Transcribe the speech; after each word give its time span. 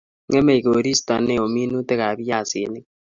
Ngemei 0.27 0.63
koristo 0.65 1.13
neo 1.25 1.45
minutikap 1.55 2.15
viasinik 2.19 2.85